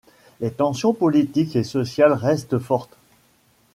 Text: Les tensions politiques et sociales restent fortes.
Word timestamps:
Les 0.39 0.49
tensions 0.49 0.95
politiques 0.95 1.55
et 1.55 1.63
sociales 1.63 2.13
restent 2.13 2.57
fortes. 2.57 2.97